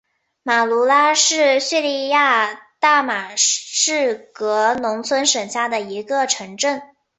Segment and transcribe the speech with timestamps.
[0.41, 6.81] 马卢拉是叙利亚大马士革农村省下的一个城镇。